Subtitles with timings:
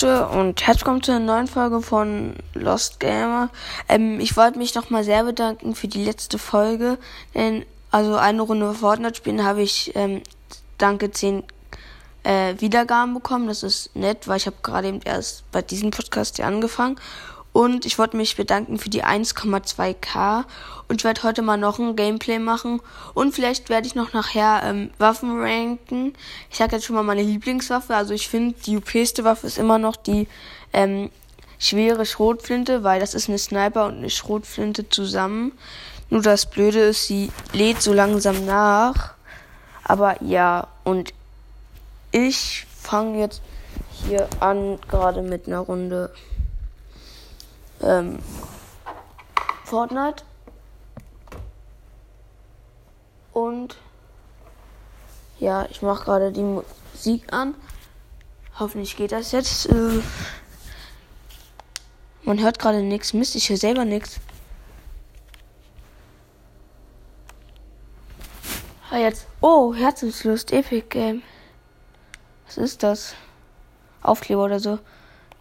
[0.00, 3.50] Leute und herzlich willkommen zu einer neuen Folge von Lost Gamer.
[3.88, 6.98] Ähm, ich wollte mich nochmal sehr bedanken für die letzte Folge,
[7.34, 10.22] denn also eine Runde Fortnite spielen habe ich ähm,
[10.76, 11.42] danke 10
[12.22, 13.48] äh, Wiedergaben bekommen.
[13.48, 17.00] Das ist nett, weil ich habe gerade eben erst bei diesem Podcast hier angefangen
[17.58, 20.44] und ich wollte mich bedanken für die 1,2k.
[20.86, 22.80] Und ich werde heute mal noch ein Gameplay machen.
[23.14, 26.14] Und vielleicht werde ich noch nachher ähm, Waffen ranken.
[26.52, 27.96] Ich sage jetzt schon mal meine Lieblingswaffe.
[27.96, 30.28] Also ich finde, die UPste Waffe ist immer noch die
[30.72, 31.10] ähm,
[31.58, 35.50] schwere Schrotflinte, weil das ist eine Sniper und eine Schrotflinte zusammen.
[36.10, 39.14] Nur das Blöde ist, sie lädt so langsam nach.
[39.82, 41.12] Aber ja, und
[42.12, 43.42] ich fange jetzt
[44.06, 46.12] hier an, gerade mit einer Runde
[47.82, 48.18] ähm,
[49.64, 50.24] Fortnite.
[53.32, 53.76] Und
[55.38, 57.54] ja, ich mache gerade die Musik an.
[58.58, 59.66] Hoffentlich geht das jetzt.
[59.66, 60.02] Äh,
[62.22, 63.12] man hört gerade nichts.
[63.12, 64.18] Mist, ich höre selber nichts.
[68.90, 69.26] Ah, jetzt.
[69.40, 71.22] Oh, Herzenslust, Epic Game.
[72.46, 73.14] Was ist das?
[74.02, 74.78] Aufkleber oder so.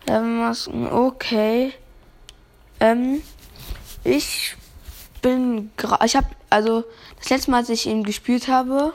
[0.07, 1.73] Masken, okay.
[2.79, 3.21] Ähm,
[4.03, 4.55] ich
[5.21, 5.71] bin
[6.03, 6.83] ich habe also
[7.19, 8.93] das letzte Mal, als ich ihn gespielt habe,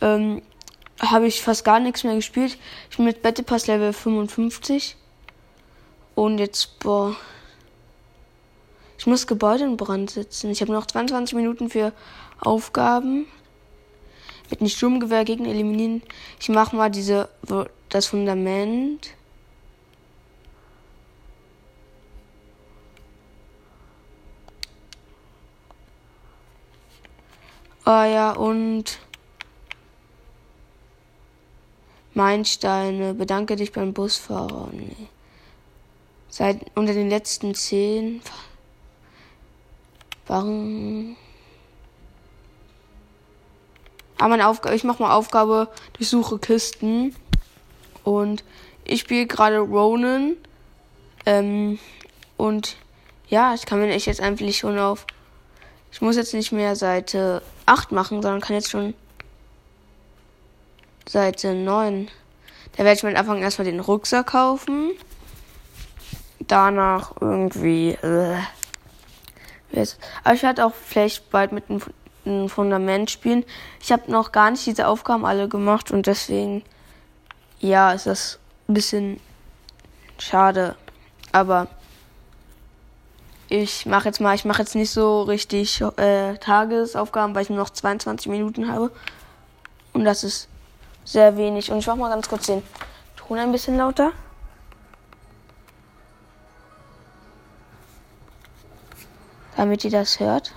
[0.00, 0.42] ähm,
[1.00, 2.58] habe ich fast gar nichts mehr gespielt.
[2.90, 4.96] Ich bin mit Battle Pass Level 55
[6.14, 7.16] und jetzt boah,
[8.98, 10.50] ich muss Gebäude in Brand setzen.
[10.50, 11.92] Ich habe noch 22 Minuten für
[12.38, 13.26] Aufgaben.
[14.50, 16.02] Mit einem Sturmgewehr Gegner eliminieren.
[16.40, 17.28] Ich mache mal diese
[17.88, 19.14] das Fundament.
[27.84, 28.98] Ah ja, und
[32.14, 33.14] Meilensteine.
[33.14, 34.68] Bedanke dich beim Busfahrer.
[34.72, 34.94] Nee.
[36.28, 38.22] Seit unter den letzten zehn
[40.26, 41.16] waren.
[44.18, 44.74] Ah, meine Aufgabe.
[44.74, 45.68] Ich mache mal Aufgabe.
[45.94, 47.16] Durchsuche Kisten.
[48.04, 48.44] Und
[48.84, 50.36] ich spiele gerade Ronan.
[51.26, 51.78] Ähm,
[52.36, 52.76] und
[53.28, 55.06] ja, ich kann mir echt jetzt einfach schon auf.
[55.92, 58.94] Ich muss jetzt nicht mehr Seite 8 machen, sondern kann jetzt schon
[61.08, 62.08] Seite 9.
[62.72, 64.90] Da werde ich mir am Anfang erstmal den Rucksack kaufen.
[66.40, 67.90] Danach irgendwie.
[67.90, 68.38] Äh,
[70.24, 71.64] aber ich werde auch vielleicht bald mit
[72.24, 73.44] einem Fundament spielen.
[73.80, 76.64] Ich habe noch gar nicht diese Aufgaben alle gemacht und deswegen,
[77.60, 79.20] ja, ist das ein bisschen
[80.18, 80.74] schade.
[81.30, 81.68] Aber
[83.50, 87.58] ich mache jetzt mal, ich mache jetzt nicht so richtig äh, Tagesaufgaben, weil ich nur
[87.58, 88.92] noch 22 Minuten habe.
[89.92, 90.48] Und das ist
[91.04, 91.72] sehr wenig.
[91.72, 92.62] Und ich mache mal ganz kurz den
[93.16, 94.12] Ton ein bisschen lauter.
[99.56, 100.54] Damit ihr das hört.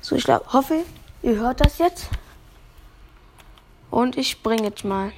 [0.00, 0.84] So, ich glaub, hoffe,
[1.20, 2.08] ihr hört das jetzt.
[3.90, 5.12] Und ich springe jetzt mal.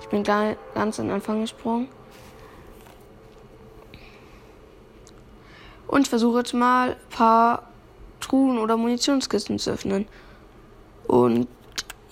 [0.00, 1.88] Ich bin ganz am Anfang gesprungen.
[5.86, 7.68] Und ich versuche jetzt mal ein paar
[8.20, 10.06] Truhen oder Munitionskisten zu öffnen.
[11.06, 11.48] Und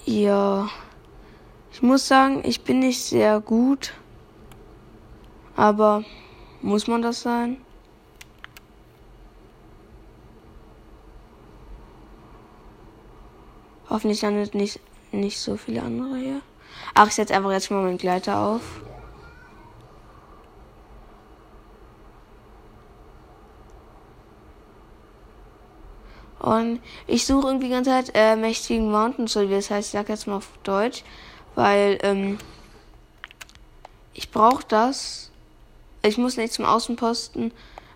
[0.04, 0.69] ja,
[1.72, 3.92] ich muss sagen, ich bin nicht sehr gut.
[5.56, 6.04] Aber
[6.60, 7.58] muss man das sein?
[13.92, 14.80] Hoffentlich landet nicht,
[15.12, 16.41] nicht so viele andere hier.
[16.94, 18.62] Ach, ich setze einfach jetzt mal meinen Gleiter auf.
[26.38, 30.08] Und ich suche irgendwie die ganze Zeit äh, mächtigen Mountain Soul, das heißt, ich sag
[30.08, 31.04] jetzt mal auf Deutsch,
[31.54, 32.38] weil ähm,
[34.14, 35.31] ich brauche das.
[36.00, 37.52] Ich muss nicht zum Außenposten.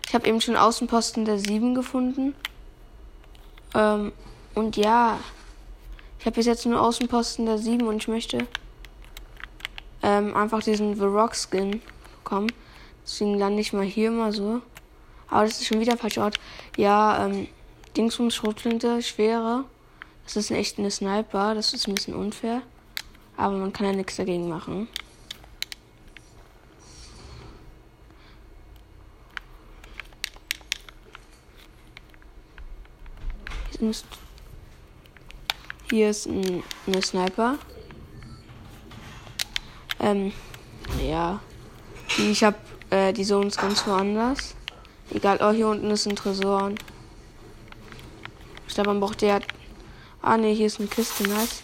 [0.07, 2.35] Ich habe eben schon Außenposten der 7 gefunden.
[3.73, 4.13] Ähm,
[4.53, 5.17] und ja.
[6.19, 8.47] Ich habe bis jetzt nur Außenposten der 7 und ich möchte
[10.01, 11.81] ähm, einfach diesen The Rock Skin
[12.17, 12.51] bekommen.
[13.03, 14.61] Deswegen lande ich mal hier mal so.
[15.29, 16.39] Aber das ist schon wieder falsch Ort.
[16.75, 17.47] Ja, ähm,
[17.95, 19.65] Dingsbums Schrotflinte, schwere.
[20.23, 21.55] Das ist echt eine Sniper.
[21.55, 22.61] Das ist ein bisschen unfair.
[23.37, 24.87] Aber man kann ja nichts dagegen machen.
[33.71, 34.05] Jetzt müsst
[35.89, 37.57] hier ist ein, eine Sniper.
[39.99, 40.31] Ähm,
[41.05, 41.39] ja.
[42.17, 42.57] Ich habe
[42.89, 44.55] äh, die Zones ganz woanders.
[45.13, 46.71] Egal, oh, hier unten ist ein Tresor.
[48.67, 49.41] glaube, man braucht der.
[50.21, 51.63] Ah, ne, hier ist eine Kiste, nice.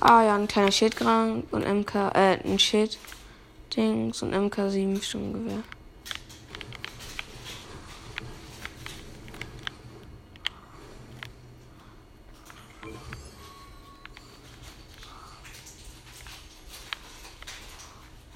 [0.00, 2.98] Ah, ja, ein kleiner Schildkrank und MK, äh, ein Schild.
[3.74, 5.62] Dings und MK7 Sturmgewehr.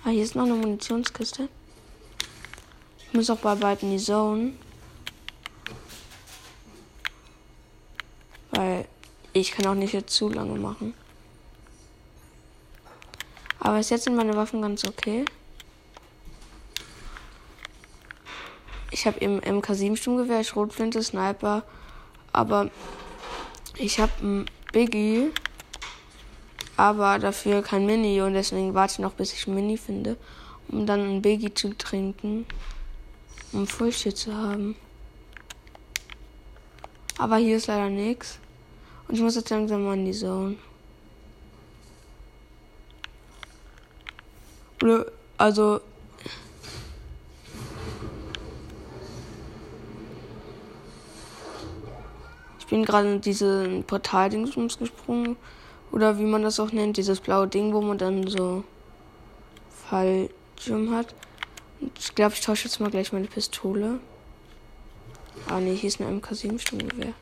[0.06, 1.48] Ah, hier ist noch eine Munitionskiste.
[3.00, 4.52] Ich muss auch beiden in die Zone.
[8.52, 8.86] Weil
[9.32, 10.94] ich kann auch nicht jetzt zu lange machen.
[13.58, 15.24] Aber bis jetzt sind meine Waffen ganz okay.
[18.92, 21.64] Ich habe im MK7 Sturmgewehr, Schrotflinte, Sniper,
[22.32, 22.70] aber
[23.76, 25.32] ich habe ein Biggie
[26.76, 30.16] aber dafür kein Mini und deswegen warte ich noch, bis ich ein Mini finde,
[30.68, 32.46] um dann ein Biggie zu trinken,
[33.52, 34.76] um Früchte zu haben.
[37.18, 38.38] Aber hier ist leider nichts.
[39.08, 40.56] Und ich muss jetzt langsam mal in die Zone.
[45.38, 45.80] Also.
[52.58, 55.36] Ich bin gerade in diesen Portal-Dingsbums gesprungen.
[55.92, 58.64] Oder wie man das auch nennt, dieses blaue Ding, wo man dann so
[59.88, 61.14] Fallschirm hat.
[61.98, 64.00] Ich glaube, ich tausche jetzt mal gleich meine Pistole.
[65.48, 67.12] Ah ne, hier ist eine MK7 Sturmgewehr.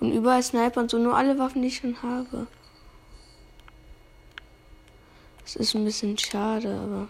[0.00, 2.46] Und überall Sniper und so, nur alle Waffen, die ich schon habe.
[5.44, 7.08] Das ist ein bisschen schade, aber.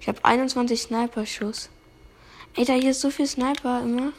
[0.00, 1.68] Ich habe 21 Sniper-Schuss.
[2.56, 4.12] Ey, da hier ist so viel Sniper immer.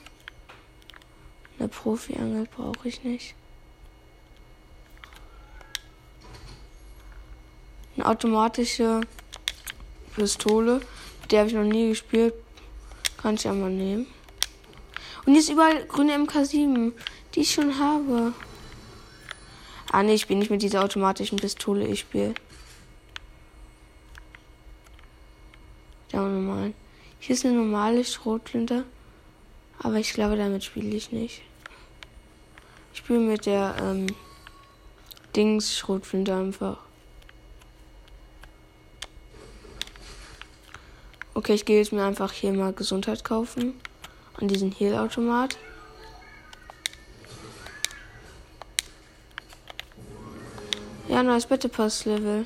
[1.62, 3.36] Eine Profi-Angel brauche ich nicht.
[7.96, 9.02] Eine automatische
[10.16, 10.82] Pistole.
[11.30, 12.34] Die habe ich noch nie gespielt.
[13.22, 14.08] Kann ich ja mal nehmen.
[15.28, 16.94] Und ist überall grüne MK7,
[17.36, 18.34] die ich schon habe.
[19.92, 21.86] Ah ne, ich spiele nicht mit dieser automatischen Pistole.
[21.86, 22.34] Ich spiele.
[26.12, 26.74] Ja, normal.
[27.20, 28.84] Hier ist eine normale Schrotflinte.
[29.78, 31.44] Aber ich glaube, damit spiele ich nicht.
[32.94, 34.08] Ich spiele mit der ähm,
[35.36, 36.78] Dings Schrotflinte einfach.
[41.34, 43.80] Okay, ich gehe jetzt mir einfach hier mal Gesundheit kaufen.
[44.38, 45.58] An diesen Heal-Automat.
[51.08, 52.46] Ja, neues Battle Pass Level.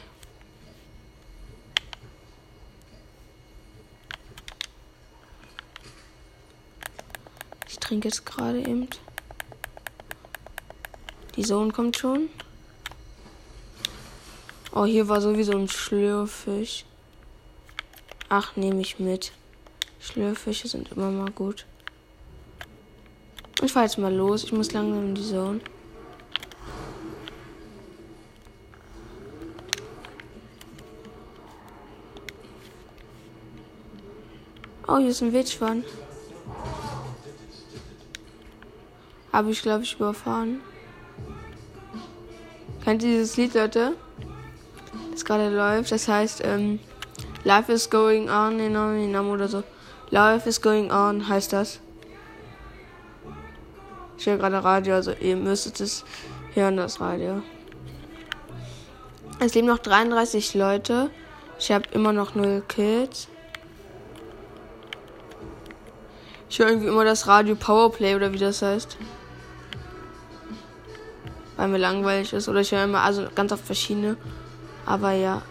[7.67, 8.87] Ich trinke jetzt gerade eben.
[11.35, 12.29] Die Sohn kommt schon.
[14.73, 16.85] Oh, hier war sowieso ein Schlürfisch.
[18.29, 19.31] Ach, nehme ich mit.
[19.99, 21.65] Schlürfische sind immer mal gut.
[23.61, 24.43] Ich fahr jetzt mal los.
[24.43, 25.59] Ich muss langsam in die Zone.
[34.87, 35.83] Oh, hier ist ein Wildschwein.
[39.33, 40.61] Habe ich, glaube ich, überfahren.
[42.85, 43.93] Kennt ihr dieses Lied, Leute?
[45.11, 45.91] Das gerade läuft.
[45.91, 46.79] Das heißt, ähm,
[47.43, 49.63] Life is going on in Nam oder so.
[50.11, 51.79] Life is going on heißt das.
[54.19, 56.05] Ich höre gerade Radio, also ihr müsstet es
[56.53, 57.41] hören, das Radio.
[59.39, 61.09] Es leben noch 33 Leute.
[61.57, 63.27] Ich habe immer noch null Kills.
[66.51, 68.95] Ich höre irgendwie immer das Radio Powerplay oder wie das heißt
[71.65, 72.47] weil mir langweilig ist.
[72.47, 74.17] Oder ich höre immer also ganz oft verschiedene.
[74.85, 75.41] Aber ja.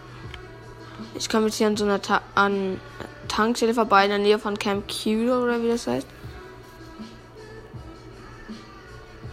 [1.14, 2.80] Ich komme jetzt hier an so einer Ta an
[3.28, 6.06] Tankstelle vorbei in der Nähe von Camp Kilo oder wie das heißt.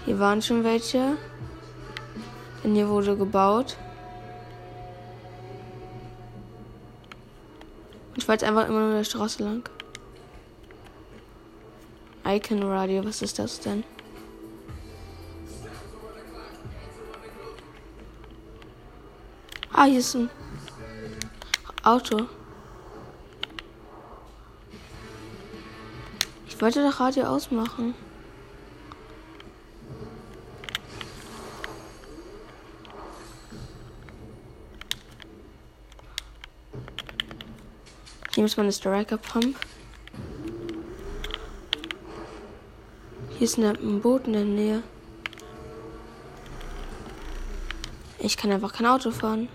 [0.05, 1.17] Hier waren schon welche.
[2.63, 3.77] Denn hier wurde gebaut.
[8.15, 9.63] Ich fahre jetzt einfach immer nur der Straße lang.
[12.25, 13.83] Icon Radio, was ist das denn?
[19.73, 20.29] Ah, hier ist ein
[21.81, 22.27] Auto.
[26.45, 27.95] Ich wollte das Radio ausmachen.
[38.35, 39.55] Hier ist meine Striker Pump.
[43.37, 44.83] Hier ist ein Boot in der Nähe.
[48.19, 49.47] Ich kann einfach kein Auto fahren.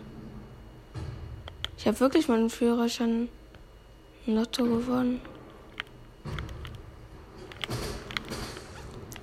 [1.86, 3.28] Ich habe wirklich meinen Führerschein
[4.26, 5.20] Lotto gewonnen.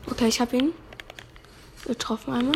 [0.10, 0.74] Okay, ich habe ihn
[1.86, 2.56] getroffen einmal.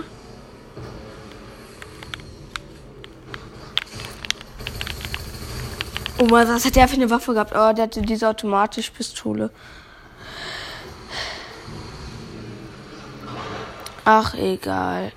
[6.19, 7.51] Oh Mann, was hat der für eine Waffe gehabt?
[7.51, 9.49] Oh, der hatte diese automatische Pistole.
[14.05, 15.11] Ach, egal.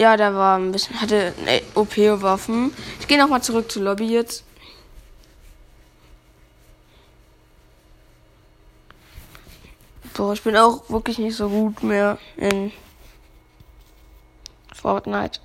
[0.00, 1.34] Ja, der war ein bisschen, hatte
[1.74, 2.72] OP-Waffen.
[3.00, 4.44] Ich gehe nochmal zurück zur Lobby jetzt.
[10.14, 12.72] Boah, ich bin auch wirklich nicht so gut mehr in
[14.72, 15.38] Fortnite.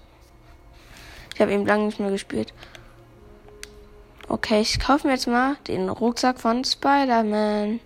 [1.33, 2.53] Ich habe eben lange nicht mehr gespielt.
[4.29, 7.81] Okay, ich kaufe mir jetzt mal den Rucksack von Spider-Man.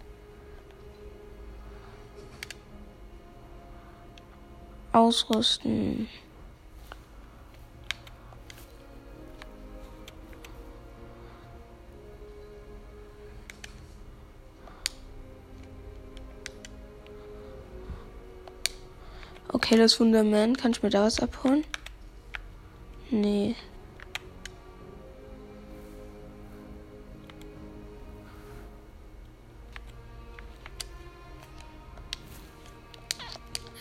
[4.91, 6.07] Ausrüsten.
[19.61, 20.57] Okay, das Fundament.
[20.57, 21.65] Kann ich mir da was abholen?
[23.11, 23.57] Nee.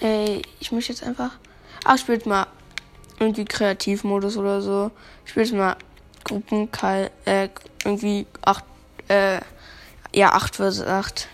[0.01, 1.39] Ey, ich möchte jetzt einfach.
[1.85, 2.49] Ach, spielt mal
[3.21, 4.91] irgendwie Kreativmodus oder so.
[5.27, 5.77] Spielt mal
[6.25, 7.51] Gruppenkal, äh,
[7.85, 8.65] irgendwie 8,
[9.07, 9.41] äh,
[10.13, 11.29] ja, 8 vs 8.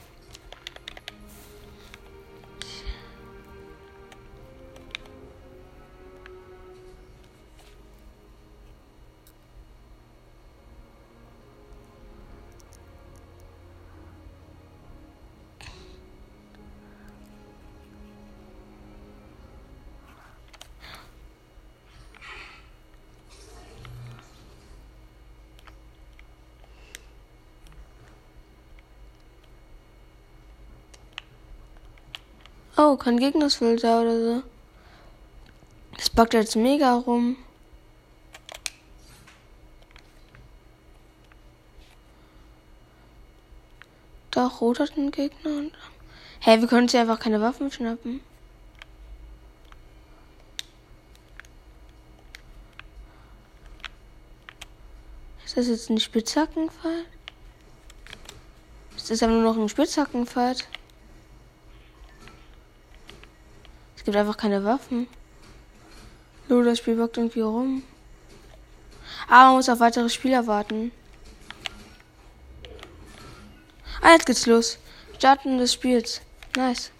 [32.96, 34.42] Kein Gegnersfilter oder so.
[35.96, 37.36] Das backt jetzt mega rum.
[44.30, 45.50] Doch, Rot hat einen Gegner.
[45.60, 45.70] Hä,
[46.40, 48.20] hey, wir können sie einfach keine Waffen schnappen.
[55.44, 57.06] Ist das jetzt ein Spitzhackenfight?
[58.96, 60.66] Ist das aber nur noch ein Spitzhackenfight?
[64.04, 65.06] Es gibt einfach keine Waffen.
[66.50, 67.82] Nur das Spiel wirkt irgendwie rum.
[69.28, 70.92] Aber man muss auf weitere Spieler warten.
[74.02, 74.76] Ah, jetzt geht's los.
[75.16, 76.20] Starten des Spiels.
[76.54, 76.90] Nice.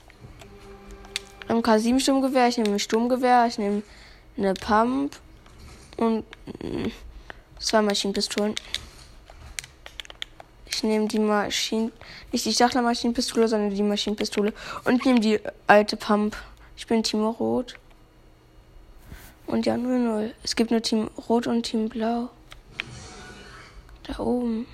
[1.46, 3.82] MK7 Sturmgewehr, ich nehme ein Sturmgewehr, ich nehme
[4.38, 5.14] eine Pump
[5.98, 6.24] und
[6.62, 6.86] mm,
[7.58, 8.54] zwei Maschinenpistolen.
[10.64, 11.92] Ich nehme die Maschinen,
[12.32, 16.34] nicht die Stachler Maschinenpistole, sondern die Maschinenpistole und ich nehme die alte Pump.
[16.76, 17.76] Ich bin Team Rot.
[19.46, 20.32] Und ja, 0-0.
[20.42, 22.30] Es gibt nur Team Rot und Team Blau.
[24.04, 24.66] Da oben.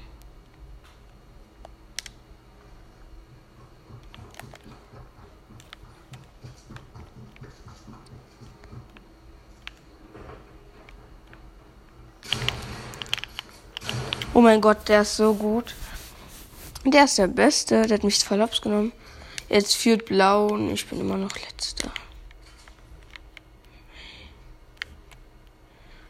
[14.33, 15.75] Oh mein Gott, der ist so gut.
[16.85, 17.87] Der ist der Beste.
[17.87, 18.93] Der hat mich voll genommen.
[19.51, 21.91] Jetzt führt Blau und ich bin immer noch letzter.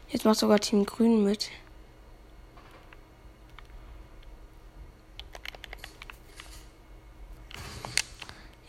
[0.09, 1.49] Jetzt macht sogar Team Grün mit.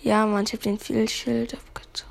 [0.01, 2.11] Ja, man, ich hab den viel Schild abgezogen.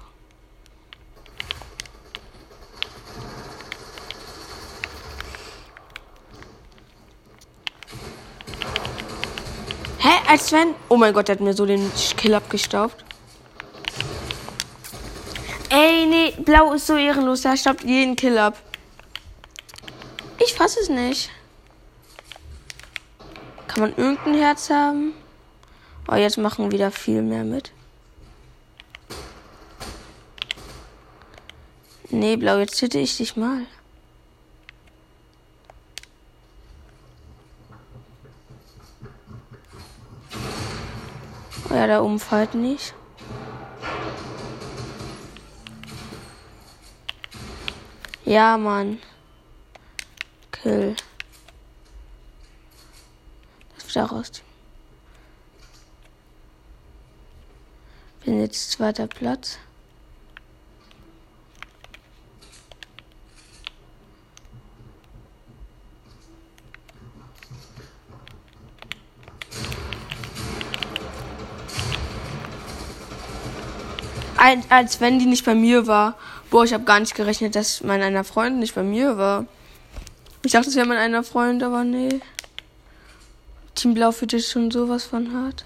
[9.97, 10.20] Hä?
[10.31, 10.75] Als wenn.
[10.87, 13.03] Oh mein Gott, der hat mir so den Kill abgestaubt.
[15.67, 17.41] Ey, nee, Blau ist so ehrenlos.
[17.41, 18.57] Der staubt jeden Kill ab.
[20.39, 21.29] Ich fasse es nicht.
[23.67, 25.11] Kann man irgendein Herz haben?
[26.09, 27.73] Oh, jetzt machen wieder viel mehr mit.
[32.09, 33.65] Nee, Blau, jetzt hitte ich dich mal.
[41.73, 42.93] Ja, der Umfalt nicht.
[48.25, 48.99] Ja, Mann.
[50.51, 50.95] Kill.
[53.75, 54.31] Das wieder raus.
[58.23, 59.57] Bin jetzt zweiter Platz.
[74.43, 76.15] Als, als wenn die nicht bei mir war.
[76.49, 79.45] Boah, ich habe gar nicht gerechnet, dass mein einer Freund nicht bei mir war.
[80.43, 82.21] Ich dachte, es wäre mein einer Freund, aber nee.
[83.75, 85.63] Team Blau fühlt sich schon sowas von hart.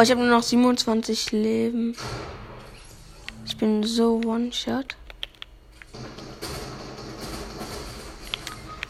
[0.00, 1.94] Boah, ich habe nur noch 27 Leben.
[3.44, 4.96] Ich bin so One-Shot.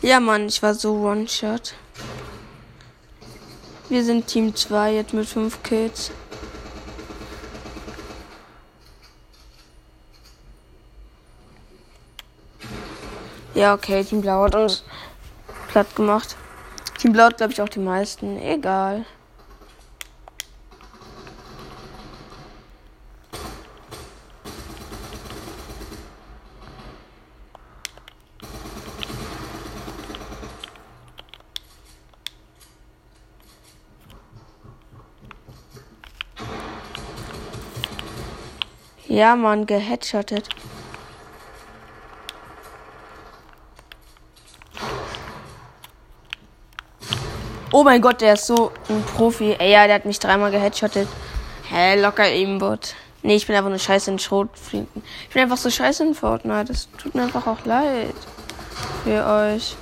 [0.03, 1.75] Ja, Mann, ich war so One-Shot.
[3.89, 6.13] Wir sind Team 2 jetzt mit 5 Kills.
[13.55, 14.85] Ja, okay, Team Blau hat uns
[15.73, 16.37] platt gemacht.
[17.01, 18.39] Team Blau hat, glaube ich, auch die meisten.
[18.39, 19.05] Egal.
[39.21, 40.49] Ja, Mann, geheadshottet.
[47.71, 49.57] Oh mein Gott, der ist so ein Profi.
[49.59, 51.07] Ey, ja, der hat mich dreimal geheadshottet.
[51.69, 52.95] Hä, locker Aimbot.
[53.23, 55.03] Nee, ich bin einfach nur scheiße in Schrotflinken.
[55.29, 56.73] Ich bin einfach so scheiße in Fortnite.
[56.73, 58.15] Das tut mir einfach auch leid.
[59.05, 59.77] Für euch.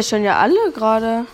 [0.00, 1.26] Schon ja alle gerade.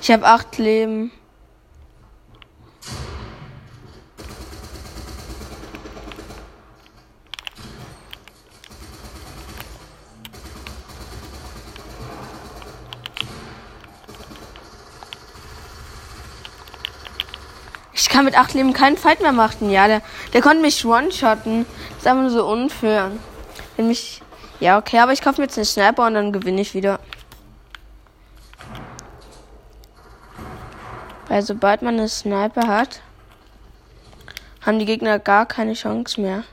[0.00, 1.10] Ich habe acht Leben.
[17.92, 19.68] Ich kann mit acht Leben keinen Fight mehr machen.
[19.68, 20.00] Ja, der,
[20.32, 21.66] der konnte mich one-shotten.
[21.90, 23.10] Das ist einfach nur so unfair.
[23.76, 24.22] Wenn mich
[24.62, 27.00] ja, okay, aber ich kaufe mir jetzt einen Sniper und dann gewinne ich wieder.
[31.26, 33.00] Weil sobald man einen Sniper hat,
[34.60, 36.44] haben die Gegner gar keine Chance mehr.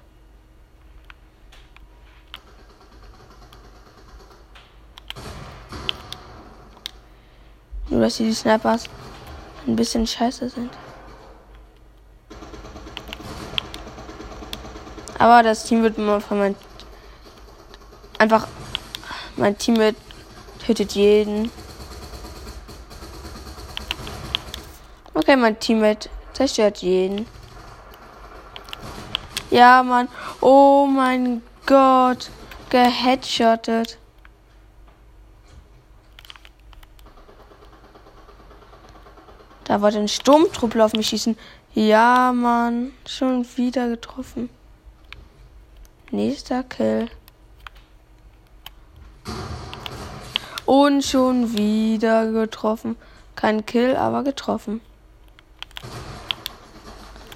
[7.89, 8.85] Nur dass die Snipers
[9.67, 10.71] ein bisschen scheiße sind.
[15.19, 16.55] Aber das Team wird immer von meinem
[18.19, 18.47] einfach
[19.37, 19.97] mein Teammate
[20.63, 21.49] tötet jeden.
[25.15, 27.25] Okay, mein Teammate zerstört jeden.
[29.49, 30.07] Ja, Mann.
[30.41, 32.29] Oh mein Gott.
[32.69, 33.97] Geheadshottet.
[39.63, 41.37] Da wollte ein Sturmtruppler auf mich schießen.
[41.73, 42.91] Ja, Mann.
[43.07, 44.49] Schon wieder getroffen.
[46.11, 47.09] Nächster Kill.
[50.69, 52.95] Und schon wieder getroffen.
[53.35, 54.81] Kein Kill, aber getroffen.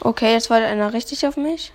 [0.04, 1.74] Okay, jetzt war einer richtig auf mich.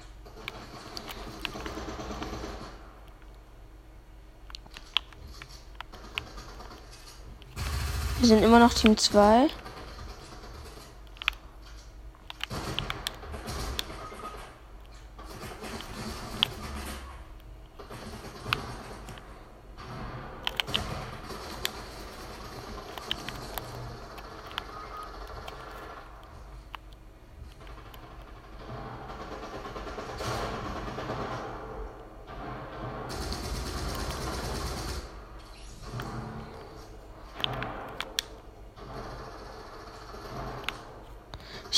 [8.21, 9.49] Wir sind immer noch Team 2.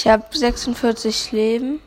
[0.03, 1.79] Ich habe 46 Leben.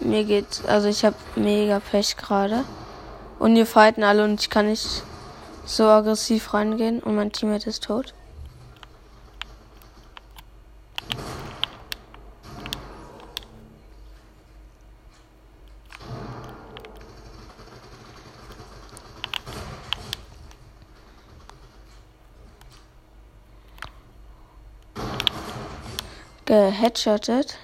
[0.00, 2.64] Mir geht's, also ich habe mega Pech gerade.
[3.38, 5.02] Und wir fighten alle und ich kann nicht
[5.66, 8.14] so aggressiv reingehen und mein Teammate ist tot.
[26.76, 27.58] Geheadshottet.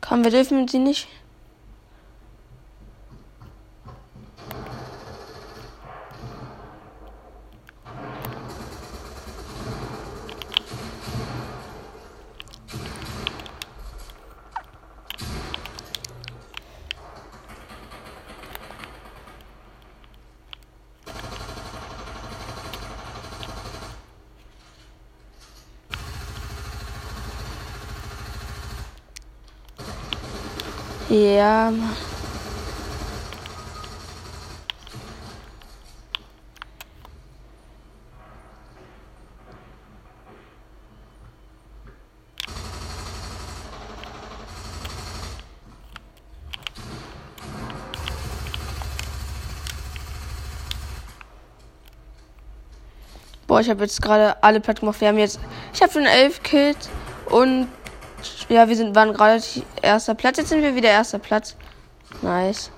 [0.00, 1.08] Komm, wir dürfen sie nicht.
[31.08, 31.72] Ja.
[53.46, 55.00] Boah, ich habe jetzt gerade alle platt gemacht.
[55.00, 55.40] Wir haben jetzt,
[55.72, 56.90] ich habe schon elf Kills
[57.30, 57.66] und
[58.48, 59.42] ja, wir sind, waren gerade
[59.82, 60.38] erster Platz.
[60.38, 61.56] Jetzt sind wir wieder erster Platz.
[62.22, 62.70] Nice.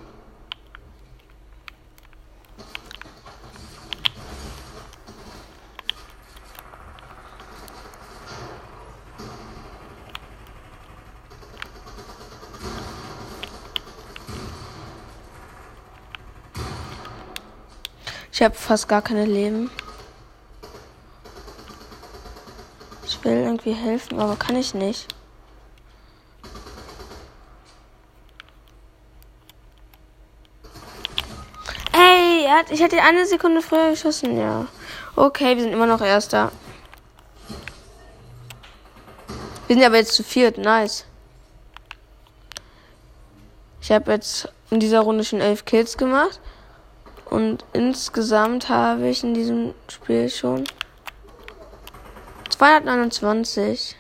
[18.33, 19.70] Ich habe fast gar keine Leben.
[23.05, 25.19] Ich will irgendwie helfen, aber kann ich nicht.
[32.61, 34.66] Hat, ich hätte eine Sekunde früher geschossen, ja.
[35.16, 36.53] Okay, wir sind immer noch Erster.
[39.66, 41.05] Wir sind aber jetzt zu viert, nice.
[43.81, 46.40] Ich habe jetzt in dieser Runde schon elf Kills gemacht.
[47.31, 50.64] Und insgesamt habe ich in diesem Spiel schon
[52.51, 53.96] 229.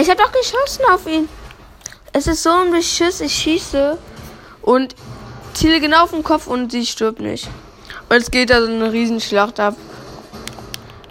[0.00, 1.28] Ich habe doch geschossen auf ihn.
[2.14, 3.20] Es ist so ein Beschiss.
[3.20, 3.98] Ich schieße
[4.62, 4.94] und
[5.52, 7.48] ziele genau auf den Kopf und sie stirbt nicht.
[8.08, 9.76] Und jetzt geht da so eine Riesenschlacht ab.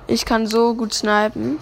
[0.07, 1.59] Ich kann so gut snipen.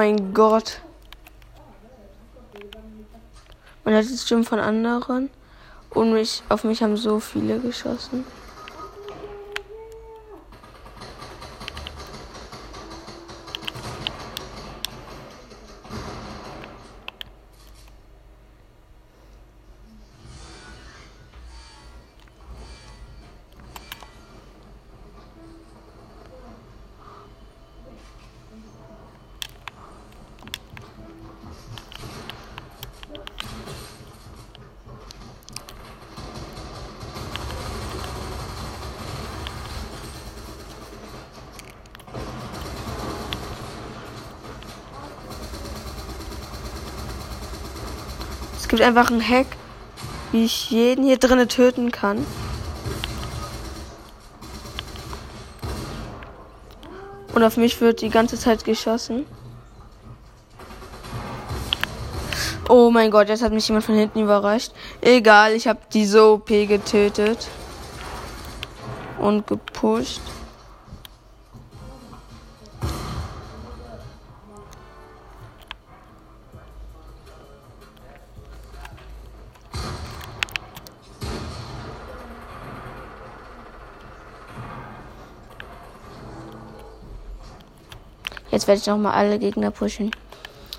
[0.00, 0.80] Mein Gott.
[3.84, 5.28] Man hat jetzt Stimmen von anderen.
[5.90, 8.24] Und mich, auf mich haben so viele geschossen.
[48.80, 49.46] Gibt einfach einen Hack,
[50.32, 52.24] wie ich jeden hier drinnen töten kann.
[57.34, 59.26] Und auf mich wird die ganze Zeit geschossen.
[62.70, 64.72] Oh mein Gott, jetzt hat mich jemand von hinten überrascht.
[65.02, 67.48] Egal, ich habe die so OP getötet.
[69.18, 70.22] Und gepusht.
[88.70, 90.12] Werde ich nochmal alle Gegner pushen.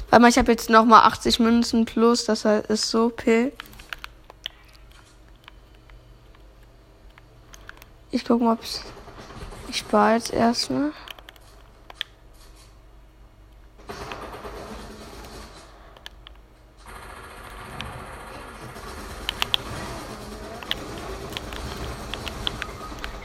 [0.09, 3.51] Weil ich habe jetzt nochmal 80 Münzen plus, das ist so P.
[8.11, 8.59] Ich gucke mal, ob
[9.67, 10.93] ich spare jetzt erstmal.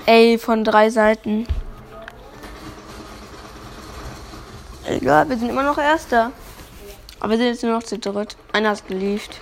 [0.07, 1.47] Ey, von drei Seiten.
[5.07, 6.33] Egal, wir sind immer noch Erster.
[7.21, 8.37] Aber wir sind jetzt nur noch zu dritt.
[8.53, 9.39] Einer ist geliefert.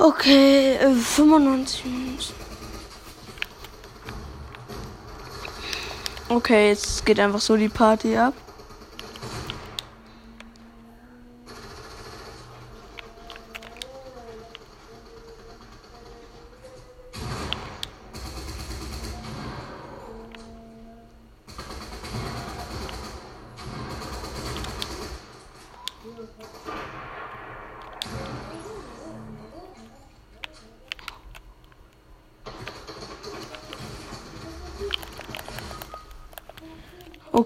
[0.00, 2.34] Okay, 95 äh, Minuten.
[6.28, 8.34] Okay, jetzt geht einfach so die Party ab.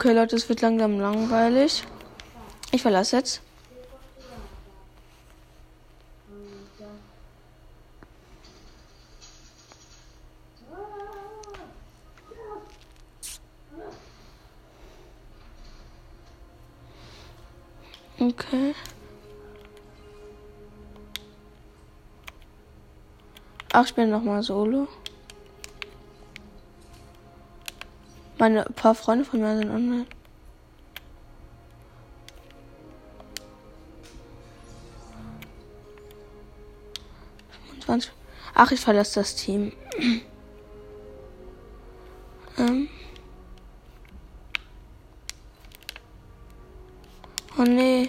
[0.04, 1.84] Okay, Leute, es wird langsam langweilig.
[2.72, 3.40] Ich verlasse jetzt.
[18.18, 18.74] Okay.
[23.72, 24.88] Ach, ich bin noch mal solo.
[28.42, 30.04] Meine paar Freunde von mir sind online.
[38.52, 39.72] Ach, ich verlasse das Team.
[42.58, 42.88] ähm.
[47.56, 48.08] Oh nee.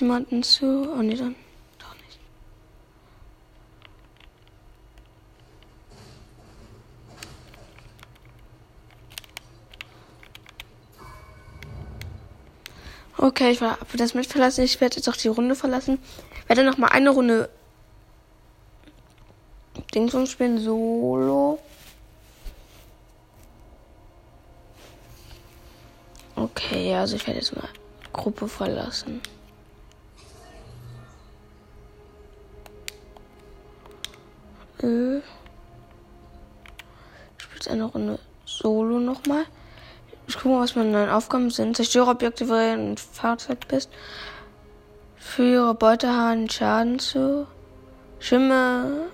[0.00, 0.88] Jemanden zu.
[0.92, 1.34] Oh nee, dann
[1.78, 2.18] doch nicht.
[13.16, 14.64] Okay, ich war das mit verlassen.
[14.64, 15.98] Ich werde jetzt auch die Runde verlassen.
[16.42, 17.48] Ich werde noch mal eine Runde
[19.94, 21.58] Dingsum spielen solo.
[26.36, 27.68] Okay, also ich werde jetzt mal
[28.12, 29.20] Gruppe verlassen.
[37.36, 39.44] Ich spiele jetzt eine Runde Solo nochmal.
[40.26, 41.76] Ich gucke mal, was meine neuen Aufgaben sind.
[41.76, 43.90] Zerstöre Objekte, wenn du ein Fahrzeug bist.
[45.16, 47.46] Führe Beutehahn Schaden zu.
[48.18, 49.08] Schwimme.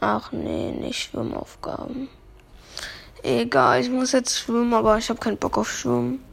[0.00, 2.08] Ach nee, nicht Schwimmaufgaben.
[3.22, 6.24] Egal, ich muss jetzt schwimmen, aber ich habe keinen Bock auf Schwimmen.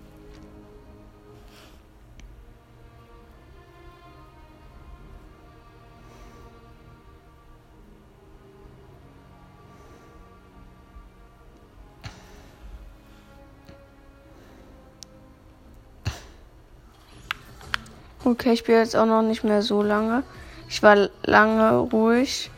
[18.27, 20.21] Okay, ich bin jetzt auch noch nicht mehr so lange.
[20.67, 22.51] Ich war lange ruhig.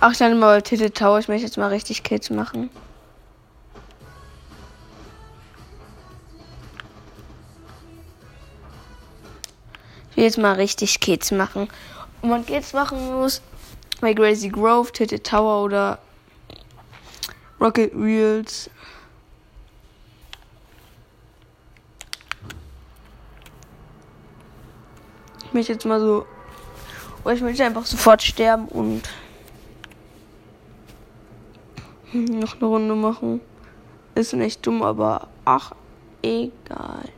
[0.00, 1.18] Ach, ich dann mal Titel Tower.
[1.18, 2.70] Ich möchte jetzt mal richtig Kids machen.
[10.12, 11.68] Ich will jetzt mal richtig Kids machen.
[12.22, 13.42] Und man Kids machen muss
[14.00, 15.98] bei Crazy Grove, Titel Tower oder
[17.60, 18.70] Rocket Wheels.
[25.54, 26.26] Ich möchte jetzt mal so.
[27.22, 29.02] Oder ich möchte einfach sofort sterben und
[32.12, 33.40] noch eine Runde machen.
[34.16, 35.70] Ist nicht dumm, aber ach,
[36.22, 37.08] egal.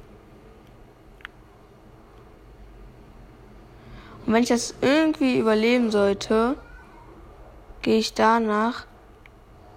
[4.26, 6.58] Und wenn ich das irgendwie überleben sollte,
[7.80, 8.84] gehe ich danach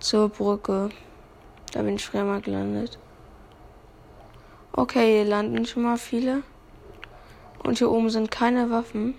[0.01, 0.89] zur Brücke.
[1.71, 2.99] Da bin ich früher mal gelandet.
[4.73, 6.43] Okay, hier landen schon mal viele.
[7.69, 9.13] Und hier oben sind keine Waffen.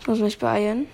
[0.00, 0.88] Ich muss mich beeilen.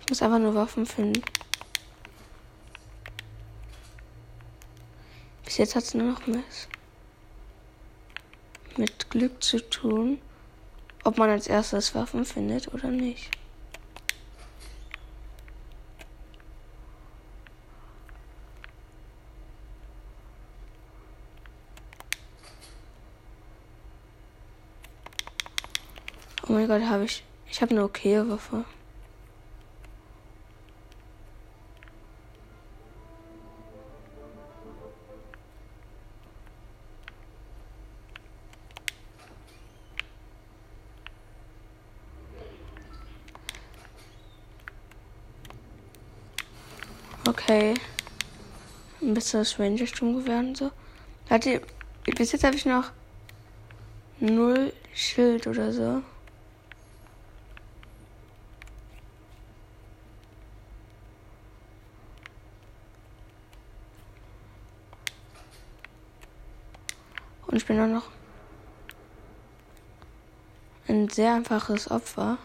[0.00, 1.20] Ich muss einfach nur Waffen finden.
[5.44, 6.68] Bis jetzt hat es nur noch was
[8.76, 10.20] mit Glück zu tun,
[11.02, 13.37] ob man als erstes Waffen findet oder nicht.
[26.48, 27.22] Oh mein Gott, habe ich.
[27.50, 28.64] Ich habe eine okaye Waffe.
[47.28, 47.74] Okay.
[49.02, 50.70] Ein bisschen das Ranger-Sturmgewehr und so.
[51.28, 51.60] Hat ihr,
[52.16, 52.90] bis jetzt habe ich noch
[54.18, 56.02] null Schild oder so.
[67.70, 68.08] Auch noch
[70.88, 72.38] ein sehr einfaches Opfer.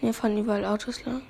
[0.00, 1.22] Hier fahren überall Autos lang.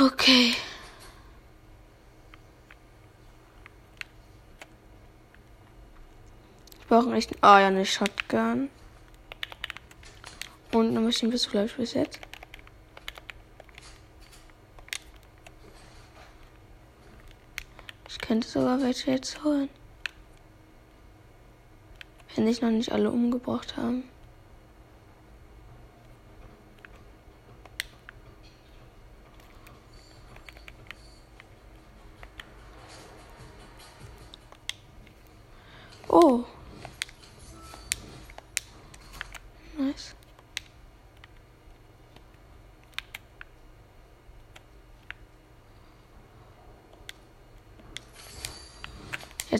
[0.00, 0.54] Okay.
[7.00, 7.32] Ich brauche echt.
[7.40, 8.68] Ah ja, eine Shotgun.
[10.72, 12.20] Und eine Maschinenpistole habe ich bis jetzt.
[18.30, 19.68] könnte sogar welche jetzt holen.
[22.36, 24.04] Wenn sich noch nicht alle umgebracht haben.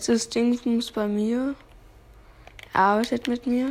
[0.00, 1.54] Jetzt ist Dingsbums bei mir.
[2.72, 3.70] Er arbeitet mit mir.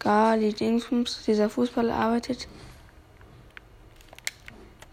[0.00, 2.48] Gali Dingsbums, dieser Fußballer arbeitet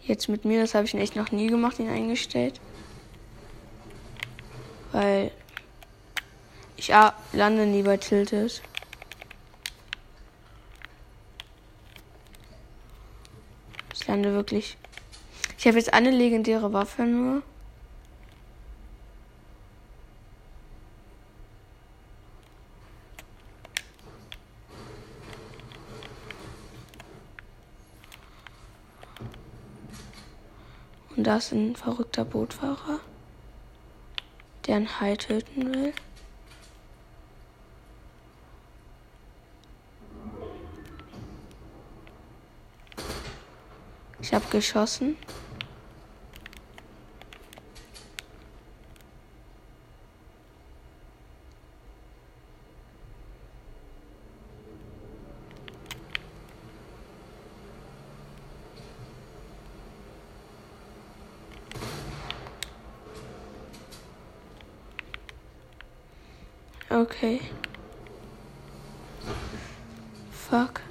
[0.03, 0.61] jetzt mit mir.
[0.61, 2.61] Das habe ich echt noch nie gemacht, ihn eingestellt.
[4.91, 5.31] Weil
[6.77, 6.89] ich
[7.31, 8.61] lande nie bei Tilted.
[14.03, 14.75] Ich lande wirklich.
[15.57, 17.41] Ich habe jetzt eine legendäre Waffe nur.
[31.15, 32.99] Und da ist ein verrückter Bootfahrer,
[34.67, 35.93] der einen Hai töten will.
[44.33, 45.15] Ich habe geschossen.
[66.89, 67.39] Okay.
[70.31, 70.81] Fuck.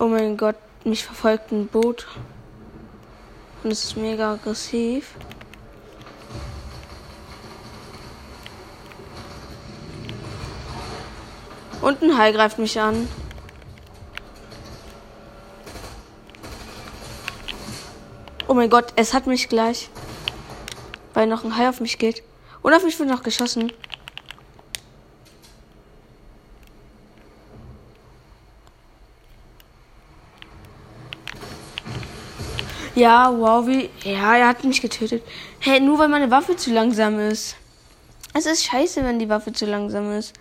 [0.11, 2.07] mein Gott, mich verfolgt ein Boot.
[3.63, 5.15] Und es ist mega aggressiv.
[11.81, 13.07] Und ein Hai greift mich an.
[18.47, 19.89] Oh mein Gott, es hat mich gleich.
[21.13, 22.21] Weil noch ein Hai auf mich geht.
[22.61, 23.71] Und auf mich wird noch geschossen.
[33.01, 33.89] Ja, wow, wie.
[34.03, 35.23] Ja, er hat mich getötet.
[35.57, 37.55] Hey, nur weil meine Waffe zu langsam ist.
[38.35, 40.33] Es ist scheiße, wenn die Waffe zu langsam ist.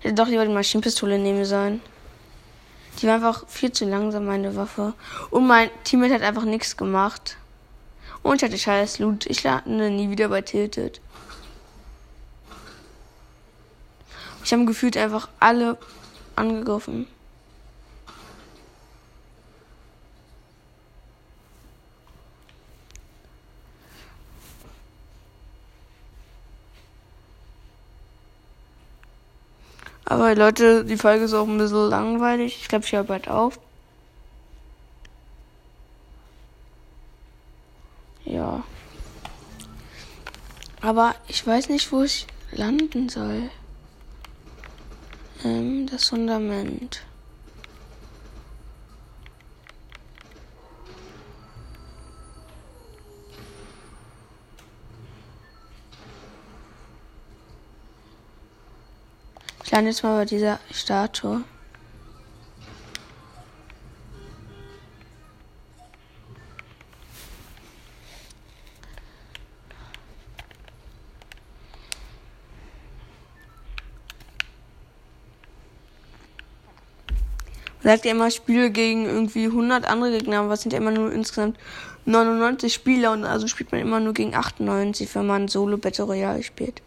[0.00, 1.80] Ich hätte doch lieber die Maschinenpistole nehmen sollen.
[2.98, 4.94] Die war einfach viel zu langsam, meine Waffe.
[5.30, 7.36] Und mein Teammate hat einfach nichts gemacht.
[8.24, 9.26] Und ich hatte scheiß Loot.
[9.26, 11.00] Ich lande nie wieder bei Tilted.
[14.42, 15.78] Ich habe gefühlt einfach alle
[16.34, 17.06] angegriffen.
[30.10, 32.58] Aber Leute, die Folge ist auch ein bisschen langweilig.
[32.60, 33.60] Ich glaube, ich höre bald auf.
[38.24, 38.64] Ja.
[40.80, 43.50] Aber ich weiß nicht, wo ich landen soll.
[45.44, 47.02] Ähm, das Fundament.
[59.70, 61.44] Ich lande jetzt mal bei dieser Statue.
[77.84, 81.12] Sagt ja immer, Spiele gegen irgendwie 100 andere Gegner, aber es sind ja immer nur
[81.12, 81.56] insgesamt
[82.06, 86.42] 99 Spieler und also spielt man immer nur gegen 98, wenn man Solo Battle Royale
[86.42, 86.82] spielt.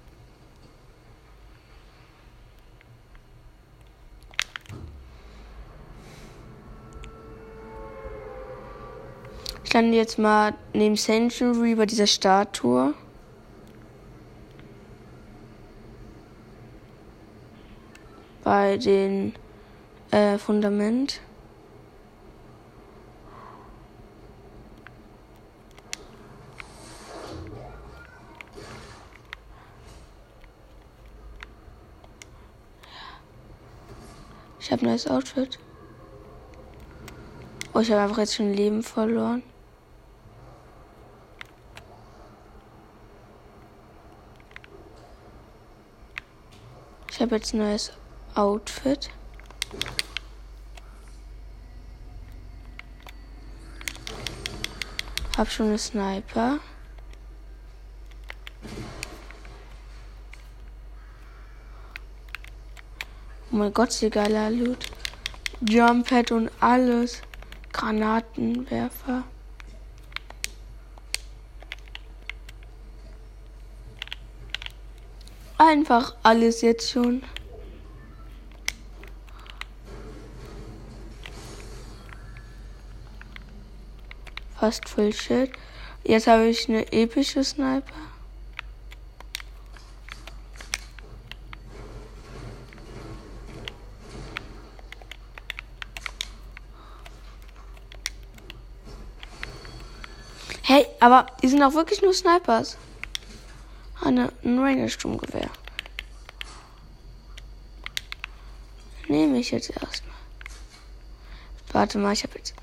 [9.83, 12.93] Lande jetzt mal neben Century bei dieser Statue.
[18.45, 19.33] Bei den
[20.11, 21.19] äh, Fundament.
[34.61, 35.59] Ich habe ein neues Outfit.
[37.73, 39.43] Oh, ich habe einfach jetzt schon Leben verloren.
[47.23, 47.91] Habe jetzt ein neues
[48.35, 49.09] Outfit.
[55.37, 56.59] Hab schon eine Sniper.
[63.51, 64.91] Oh mein Gott, wie geiler Loot.
[65.61, 67.21] Jumppad und alles.
[67.71, 69.23] Granatenwerfer.
[75.57, 77.23] Einfach alles jetzt schon.
[84.59, 85.51] Fast Full Shit.
[86.03, 87.83] Jetzt habe ich eine epische Sniper.
[100.65, 102.77] Hey, aber die sind auch wirklich nur Snipers
[104.03, 105.49] eine, ein Ranger-Sturmgewehr.
[109.07, 110.15] Nehme ich jetzt erstmal.
[111.71, 112.53] Warte mal, ich habe jetzt.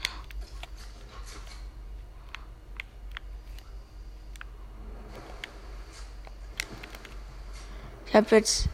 [8.07, 8.69] Ich habe jetzt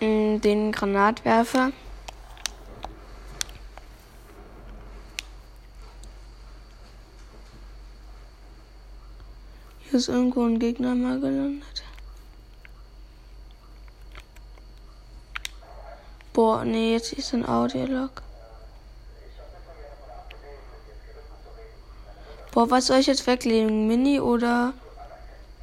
[0.00, 1.72] mm, den Granatwerfer.
[9.80, 11.79] Hier ist irgendwo ein Gegner mal gelandet.
[16.40, 18.22] Boah, nee, jetzt ist ein Audiolog.
[22.50, 23.86] Boah, was soll ich jetzt weglegen?
[23.86, 24.72] Mini oder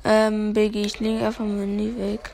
[0.04, 0.84] ähm, Biggie?
[0.84, 2.30] Ich lege einfach Mini weg.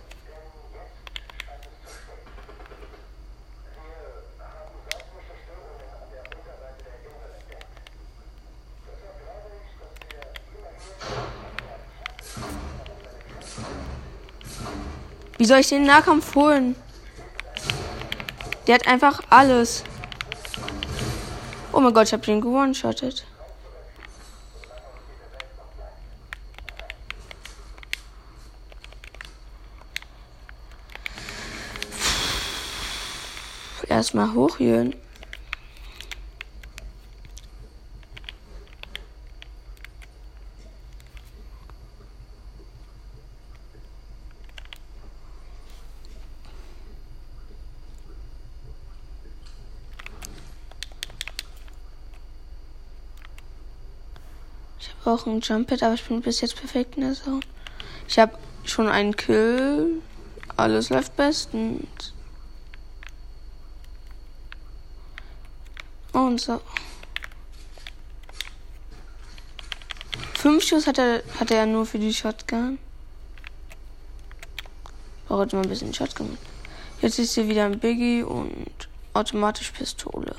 [15.38, 16.76] Wie soll ich den Nahkampf holen?
[18.66, 19.84] Der hat einfach alles.
[21.74, 23.26] Oh mein Gott, ich habe den gewone-shottet.
[33.90, 34.96] Erstmal hochhören.
[55.06, 57.42] Auch ein Jumpet, aber ich bin bis jetzt perfekt in der Zone.
[58.08, 60.02] Ich habe schon einen Kill.
[60.56, 62.14] Alles läuft bestens.
[66.12, 66.62] Und so.
[70.36, 72.78] Fünf Schuss hat er, hat er nur für die Shotgun.
[75.28, 76.38] Braucht mal ein bisschen Shotgun.
[77.02, 78.68] Jetzt ist hier wieder ein Biggie und
[79.14, 80.36] automatisch Pistole.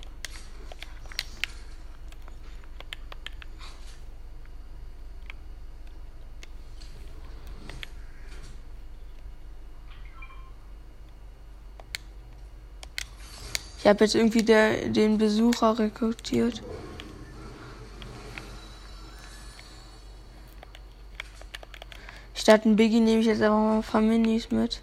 [13.85, 16.62] Ich habe jetzt irgendwie der, den Besucher rekrutiert.
[22.35, 24.80] Statt ein Biggie nehme ich jetzt einfach mal ein paar Minis mit.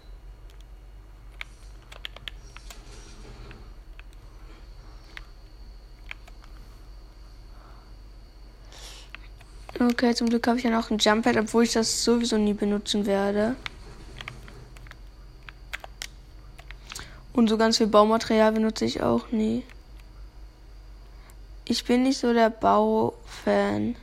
[9.80, 13.04] Okay, zum Glück habe ich ja noch ein Jumppad, obwohl ich das sowieso nie benutzen
[13.04, 13.56] werde.
[17.42, 19.64] Und so ganz viel Baumaterial benutze ich auch nie.
[21.64, 23.96] Ich bin nicht so der Baufan.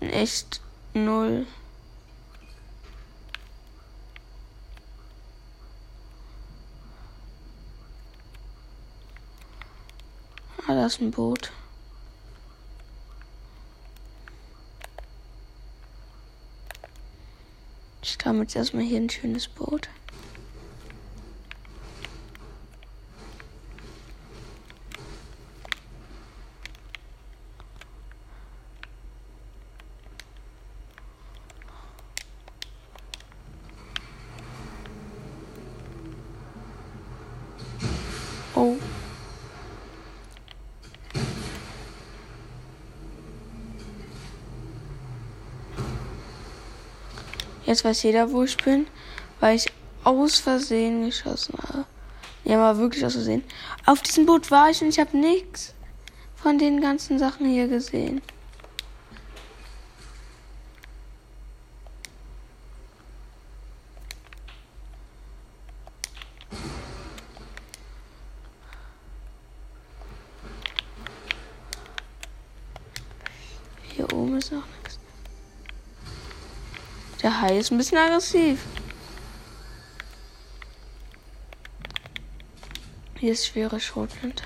[0.00, 0.60] In echt
[0.92, 1.46] null.
[10.66, 11.52] Ah, da ist ein Boot.
[18.02, 19.88] Ich kam jetzt erstmal hier ein schönes Boot.
[47.72, 48.86] Jetzt weiß jeder, wo ich bin,
[49.40, 49.64] weil ich
[50.04, 51.86] aus Versehen geschossen habe.
[52.44, 53.42] Ja, mal wirklich aus Versehen.
[53.86, 55.72] Auf diesem Boot war ich und ich habe nichts
[56.36, 58.20] von den ganzen Sachen hier gesehen.
[73.96, 74.98] Hier oben ist noch nichts.
[77.22, 78.64] Der Hai ist ein bisschen aggressiv.
[83.20, 84.42] Hier ist schwere Schrotflinte.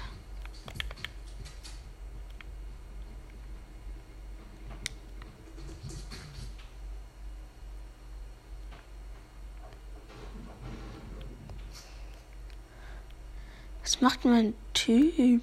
[13.82, 15.42] Was macht mein Typ?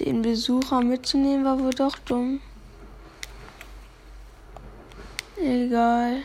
[0.00, 2.40] Den Besucher mitzunehmen war wohl doch dumm.
[5.50, 6.22] Egal.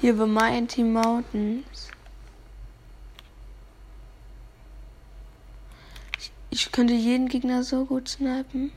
[0.00, 1.88] Hier bei Mighty Mountains.
[6.16, 8.70] Ich, ich könnte jeden Gegner so gut snipen.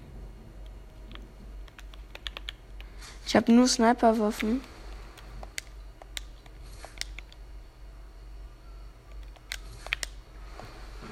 [3.27, 4.61] Ich habe nur Sniperwaffen.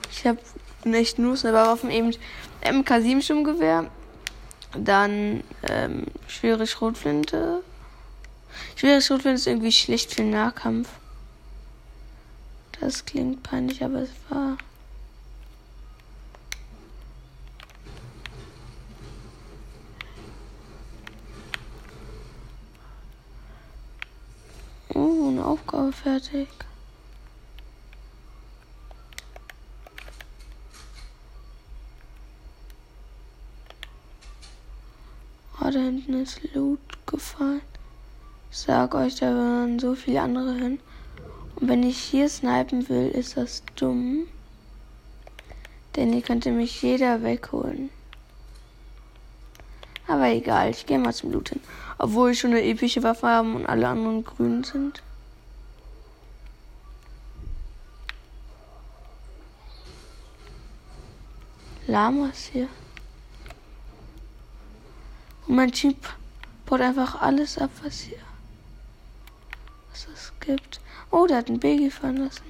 [0.09, 0.39] Ich habe
[0.83, 2.11] nicht nur Sniperwaffen, eben
[2.63, 3.91] MK7 Sturmgewehr,
[4.83, 7.63] dann ähm, schwere Schrotflinte.
[8.75, 10.89] Schwere Schrotflinte ist irgendwie schlecht für den Nahkampf.
[12.79, 14.57] Das klingt peinlich, aber es war.
[24.93, 26.47] Oh, eine Aufgabe fertig.
[36.05, 37.61] Wildnis Loot gefallen.
[38.51, 40.79] Sag euch, da waren so viele andere hin.
[41.55, 44.27] Und wenn ich hier snipen will, ist das dumm.
[45.95, 47.89] Denn hier könnte mich jeder wegholen.
[50.07, 51.61] Aber egal, ich gehe mal zum Loot hin.
[51.97, 55.01] Obwohl ich schon eine epische Waffe habe und alle anderen grün sind.
[61.87, 62.67] Lamas hier.
[65.47, 65.97] Und mein Jeep
[66.65, 68.17] baut einfach alles ab, was hier.
[69.91, 70.79] Was es gibt.
[71.11, 72.43] Oh, der hat ein Baby fahren lassen.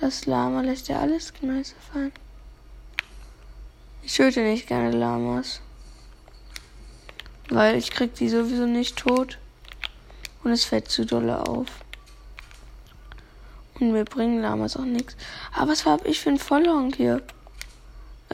[0.00, 2.12] Das Lama lässt ja alles Gneiße fallen.
[4.02, 5.60] Ich töte nicht gerne Lamas.
[7.48, 9.38] Weil ich krieg die sowieso nicht tot.
[10.42, 11.68] Und es fällt zu dolle auf.
[13.80, 15.16] Und mir bringen Lamas auch nichts.
[15.54, 17.22] Aber was habe ich für einen Vollhong hier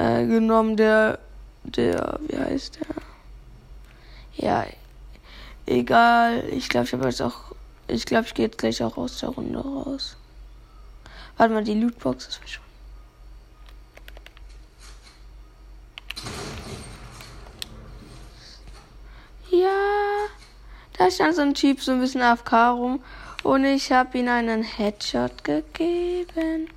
[0.01, 0.77] äh, genommen?
[0.77, 1.19] Der,
[1.65, 4.45] der, wie heißt der?
[4.45, 4.67] Ja,
[5.67, 6.45] egal.
[6.51, 7.53] Ich glaube, ich habe jetzt auch,
[7.87, 10.17] ich glaube, ich gehe jetzt gleich auch aus der Runde raus.
[11.37, 12.71] Warte mal, die Lootbox ist verschwunden.
[19.51, 20.29] Ja,
[20.97, 23.03] da stand so ein Typ so ein bisschen AFK rum
[23.43, 26.69] und ich habe ihm einen Headshot gegeben.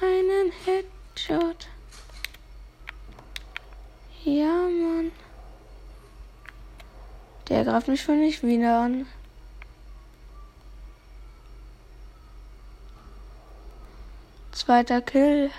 [0.00, 1.68] Einen Headshot.
[4.24, 5.10] Ja, Mann.
[7.48, 9.06] Der greift mich schon nicht wieder an.
[14.52, 15.50] Zweiter Kill.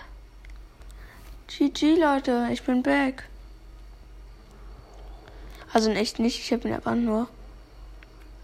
[1.47, 2.47] GG, Leute.
[2.53, 3.27] Ich bin back.
[5.73, 6.39] Also in echt nicht.
[6.39, 7.27] Ich habe ihn einfach nur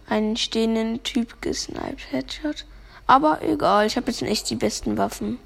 [0.09, 2.11] einen stehenden Typ gesniped.
[2.11, 2.65] Headshot.
[3.07, 3.87] Aber egal.
[3.87, 5.39] Ich habe jetzt in echt die besten Waffen.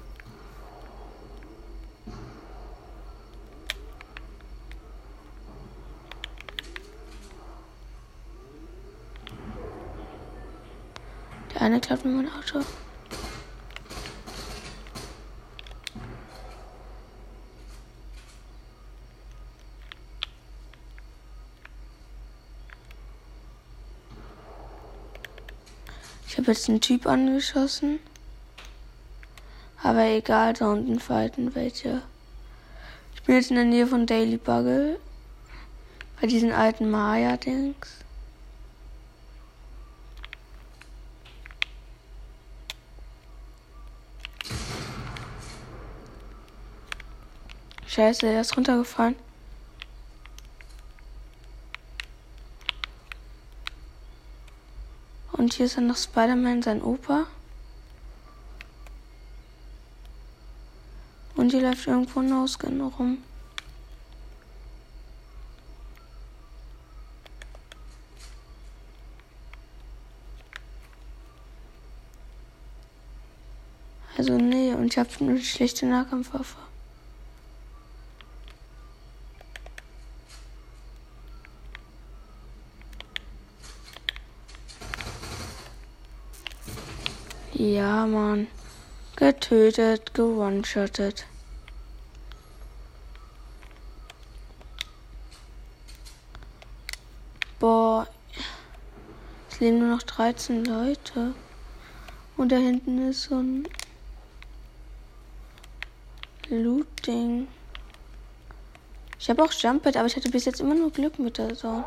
[11.74, 12.60] Eine klaut mir mein Auto.
[26.28, 27.98] Ich habe jetzt einen Typ angeschossen.
[29.82, 32.02] Aber egal, da unten fighten welche.
[33.16, 35.00] Ich bin jetzt in der Nähe von Daily Bugle.
[36.20, 38.03] Bei diesen alten Maya-Dings.
[47.94, 49.14] Scheiße, er ist runtergefallen.
[55.30, 57.28] Und hier ist dann noch Spider-Man, sein Opa.
[61.36, 63.18] Und hier läuft irgendwo ein Ausgang rum.
[74.18, 76.73] Also nee, und ich habe eine schlechte Nahkampfwaffe.
[87.64, 88.46] Ja, Mann.
[89.16, 91.24] Getötet, gewonshottet.
[97.58, 98.06] Boah.
[99.50, 101.34] Es leben nur noch 13 Leute.
[102.36, 103.66] Und da hinten ist so ein
[106.50, 107.48] Loot-Ding.
[109.18, 111.86] Ich habe auch Jumpet, aber ich hatte bis jetzt immer nur Glück mit der Zone.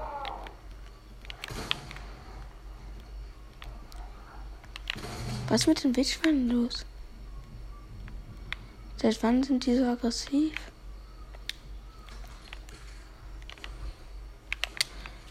[5.50, 6.86] Was ist mit den Wildschweinen los?
[8.98, 10.54] Seit wann sind die so aggressiv?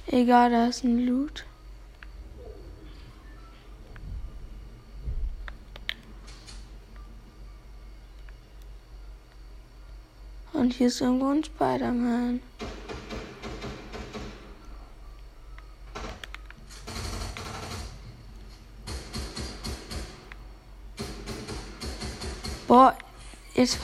[0.07, 1.45] Egal, da ist ein Loot.
[10.55, 12.41] Und hier ist irgendwo ein Spider-Man.
[23.57, 23.79] Jetzt.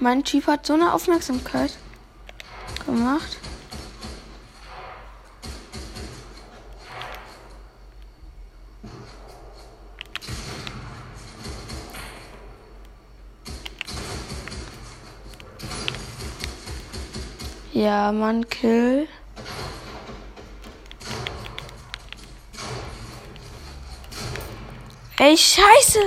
[0.00, 1.78] Mein Chief hat so eine Aufmerksamkeit
[2.84, 3.38] gemacht.
[17.72, 19.08] Ja, Mann, Kill.
[25.32, 25.98] Ey, scheiße!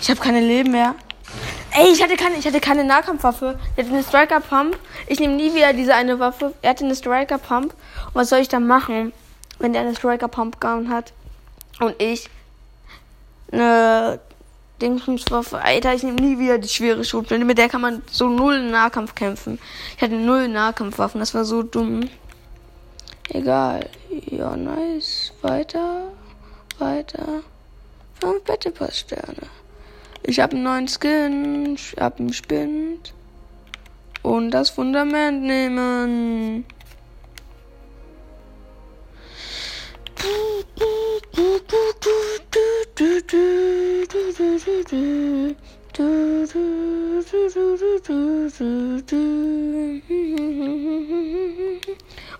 [0.00, 0.96] Ich habe keine Leben mehr.
[1.70, 3.60] Ey, ich hatte keine, ich hatte keine Nahkampfwaffe.
[3.76, 4.76] Er hatte eine Striker Pump.
[5.06, 6.52] Ich nehme nie wieder diese eine Waffe.
[6.62, 7.72] Er hatte eine Striker Pump.
[8.06, 9.12] Und was soll ich dann machen,
[9.60, 11.12] wenn der eine Striker Pump Gun hat?
[11.78, 12.28] Und ich
[13.52, 14.18] eine
[14.80, 15.60] Dingswaffe.
[15.60, 17.44] Alter, ich nehme nie wieder die schwere Schrotflinte.
[17.44, 19.58] Mit der kann man so null Nahkampf kämpfen.
[19.96, 21.20] Ich hatte null Nahkampfwaffen.
[21.20, 22.08] Das war so dumm.
[23.28, 23.88] Egal.
[24.26, 25.32] Ja, nice.
[25.42, 26.08] Weiter.
[26.78, 27.42] Weiter.
[28.20, 29.46] Fünf Battle Pass Sterne.
[30.22, 31.74] Ich habe einen neuen Skin.
[31.74, 33.14] Ich habe einen Spind.
[34.22, 36.64] Und das Fundament nehmen.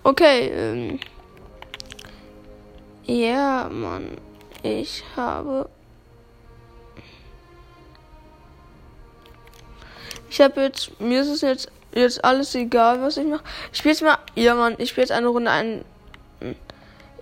[0.03, 0.99] Okay, ähm.
[3.03, 4.17] Ja, Mann.
[4.61, 5.69] Ich habe.
[10.29, 10.99] Ich habe jetzt.
[10.99, 13.43] Mir ist es jetzt, jetzt alles egal, was ich mache.
[13.71, 14.17] Ich spiele jetzt mal.
[14.35, 14.75] Ja, Mann.
[14.77, 15.85] Ich spiele jetzt eine Runde ein.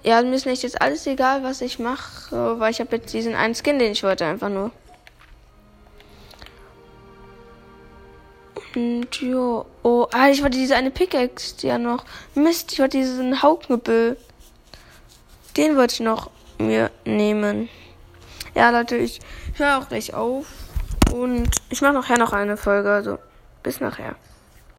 [0.04, 3.36] Ja, mir ist nicht jetzt alles egal, was ich mache, weil ich habe jetzt diesen
[3.36, 4.72] einen Skin, den ich wollte, einfach nur.
[8.76, 12.06] Und jo, oh, ah, ich wollte diese eine Pickaxe ja noch.
[12.36, 14.16] Mist, ich wollte diesen Hauknüppel.
[15.58, 16.30] Den wollte ich noch
[16.60, 17.68] mir nehmen.
[18.56, 19.20] Ja, Leute, ich
[19.56, 20.45] höre auch gleich auf.
[21.14, 23.18] Und ich mache nachher noch eine Folge, also
[23.64, 24.16] bis nachher.